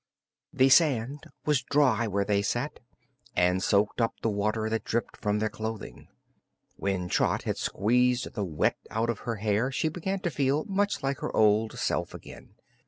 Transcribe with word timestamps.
The 0.51 0.69
sand 0.69 1.25
was 1.45 1.61
dry 1.61 2.07
where 2.07 2.25
they 2.25 2.41
sat, 2.41 2.79
and 3.35 3.61
soaked 3.61 4.01
up 4.01 4.15
the 4.23 4.31
water 4.31 4.67
that 4.67 4.83
dripped 4.83 5.15
from 5.15 5.37
their 5.37 5.47
clothing. 5.49 6.07
When 6.75 7.07
Trot 7.07 7.43
had 7.43 7.57
squeezed 7.57 8.33
the 8.33 8.43
wet 8.43 8.77
out 8.89 9.11
of 9.11 9.19
her 9.29 9.35
hair 9.35 9.71
she 9.71 9.89
began 9.89 10.19
to 10.21 10.31
feel 10.31 10.65
much 10.65 11.03
like 11.03 11.19
her 11.19 11.31
old 11.35 11.77
self 11.77 12.15
again. 12.15 12.55